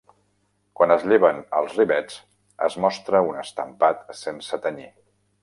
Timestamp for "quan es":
0.79-1.03